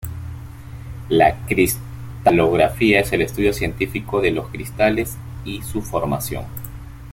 [1.09, 6.45] La cristalografía es el estudio científico de los cristales y su formación.